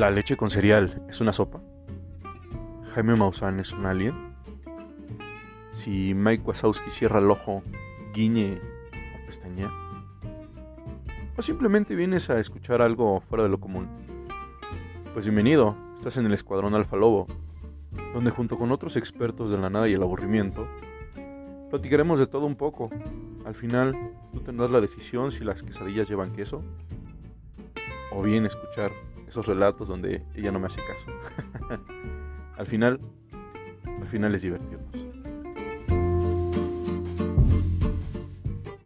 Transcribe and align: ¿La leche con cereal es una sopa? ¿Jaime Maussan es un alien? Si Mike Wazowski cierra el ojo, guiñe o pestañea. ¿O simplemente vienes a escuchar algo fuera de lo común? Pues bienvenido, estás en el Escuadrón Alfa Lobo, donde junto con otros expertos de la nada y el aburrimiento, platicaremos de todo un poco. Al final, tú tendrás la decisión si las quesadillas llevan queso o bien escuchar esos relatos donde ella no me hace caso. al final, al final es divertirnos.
¿La 0.00 0.10
leche 0.10 0.34
con 0.34 0.48
cereal 0.48 1.04
es 1.10 1.20
una 1.20 1.30
sopa? 1.30 1.60
¿Jaime 2.94 3.16
Maussan 3.16 3.60
es 3.60 3.74
un 3.74 3.84
alien? 3.84 4.14
Si 5.68 6.14
Mike 6.14 6.42
Wazowski 6.42 6.90
cierra 6.90 7.18
el 7.18 7.30
ojo, 7.30 7.62
guiñe 8.14 8.54
o 8.54 9.26
pestañea. 9.26 9.70
¿O 11.36 11.42
simplemente 11.42 11.94
vienes 11.94 12.30
a 12.30 12.40
escuchar 12.40 12.80
algo 12.80 13.20
fuera 13.20 13.44
de 13.44 13.50
lo 13.50 13.60
común? 13.60 13.88
Pues 15.12 15.26
bienvenido, 15.26 15.76
estás 15.94 16.16
en 16.16 16.24
el 16.24 16.32
Escuadrón 16.32 16.74
Alfa 16.74 16.96
Lobo, 16.96 17.26
donde 18.14 18.30
junto 18.30 18.56
con 18.56 18.72
otros 18.72 18.96
expertos 18.96 19.50
de 19.50 19.58
la 19.58 19.68
nada 19.68 19.86
y 19.86 19.92
el 19.92 20.02
aburrimiento, 20.02 20.66
platicaremos 21.68 22.18
de 22.18 22.26
todo 22.26 22.46
un 22.46 22.56
poco. 22.56 22.88
Al 23.44 23.54
final, 23.54 23.94
tú 24.32 24.40
tendrás 24.40 24.70
la 24.70 24.80
decisión 24.80 25.30
si 25.30 25.44
las 25.44 25.62
quesadillas 25.62 26.08
llevan 26.08 26.32
queso 26.32 26.62
o 28.12 28.22
bien 28.22 28.46
escuchar 28.46 28.92
esos 29.30 29.46
relatos 29.46 29.86
donde 29.86 30.24
ella 30.34 30.50
no 30.50 30.58
me 30.58 30.66
hace 30.66 30.80
caso. 30.84 31.06
al 32.56 32.66
final, 32.66 33.00
al 34.00 34.06
final 34.06 34.34
es 34.34 34.42
divertirnos. 34.42 35.06